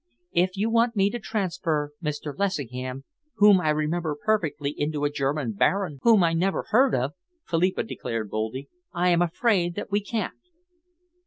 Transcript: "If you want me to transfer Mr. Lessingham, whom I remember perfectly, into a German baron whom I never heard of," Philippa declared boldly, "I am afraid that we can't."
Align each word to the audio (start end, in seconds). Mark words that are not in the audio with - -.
"If 0.31 0.57
you 0.57 0.71
want 0.71 0.95
me 0.95 1.11
to 1.11 1.19
transfer 1.19 1.91
Mr. 2.03 2.35
Lessingham, 2.35 3.03
whom 3.35 3.61
I 3.61 3.69
remember 3.69 4.17
perfectly, 4.19 4.71
into 4.71 5.05
a 5.05 5.11
German 5.11 5.51
baron 5.53 5.99
whom 6.01 6.23
I 6.23 6.33
never 6.33 6.63
heard 6.69 6.95
of," 6.95 7.13
Philippa 7.47 7.83
declared 7.83 8.31
boldly, 8.31 8.67
"I 8.93 9.09
am 9.09 9.21
afraid 9.21 9.75
that 9.75 9.91
we 9.91 10.01
can't." 10.03 10.33